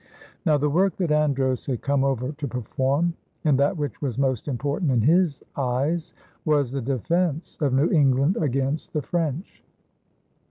Now 0.47 0.57
the 0.57 0.67
work 0.67 0.95
that 0.97 1.11
Andros 1.11 1.67
had 1.67 1.83
come 1.83 2.03
over 2.03 2.31
to 2.31 2.47
perform, 2.47 3.13
and 3.45 3.59
that 3.59 3.77
which 3.77 4.01
was 4.01 4.17
most 4.17 4.47
important 4.47 4.89
in 4.89 5.01
his 5.01 5.43
eyes, 5.55 6.15
was 6.43 6.71
the 6.71 6.81
defense 6.81 7.55
of 7.61 7.71
New 7.71 7.91
England 7.91 8.35
against 8.37 8.93
the 8.93 9.03
French. 9.03 9.63